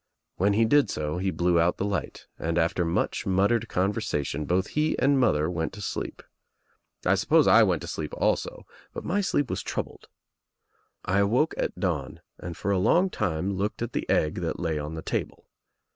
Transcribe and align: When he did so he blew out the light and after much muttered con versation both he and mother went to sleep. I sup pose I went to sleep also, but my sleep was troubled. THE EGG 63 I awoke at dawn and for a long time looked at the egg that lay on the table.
When 0.37 0.53
he 0.53 0.65
did 0.65 0.89
so 0.89 1.19
he 1.19 1.29
blew 1.29 1.59
out 1.59 1.77
the 1.77 1.85
light 1.85 2.25
and 2.39 2.57
after 2.57 2.83
much 2.83 3.27
muttered 3.27 3.67
con 3.67 3.93
versation 3.93 4.47
both 4.47 4.69
he 4.69 4.97
and 4.97 5.19
mother 5.19 5.47
went 5.47 5.73
to 5.73 5.81
sleep. 5.81 6.23
I 7.05 7.13
sup 7.13 7.29
pose 7.29 7.45
I 7.45 7.61
went 7.61 7.83
to 7.83 7.87
sleep 7.87 8.11
also, 8.17 8.65
but 8.95 9.05
my 9.05 9.21
sleep 9.21 9.47
was 9.47 9.61
troubled. 9.61 10.07
THE 11.03 11.09
EGG 11.11 11.17
63 11.19 11.19
I 11.19 11.19
awoke 11.19 11.53
at 11.55 11.79
dawn 11.79 12.21
and 12.39 12.57
for 12.57 12.71
a 12.71 12.79
long 12.79 13.11
time 13.11 13.53
looked 13.53 13.83
at 13.83 13.93
the 13.93 14.09
egg 14.09 14.41
that 14.41 14.59
lay 14.59 14.79
on 14.79 14.95
the 14.95 15.03
table. 15.03 15.45